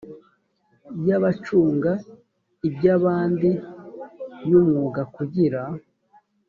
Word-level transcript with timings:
y 1.05 1.09
abacunga 1.17 1.91
iby 2.67 2.83
abandi 2.95 3.49
y 4.47 4.51
umwuga 4.59 5.01
kugira 5.15 5.61